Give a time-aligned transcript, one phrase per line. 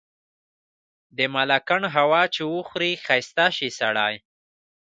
[1.17, 4.13] د ملاکنډ هوا چي وخوري ښايسته شی سړے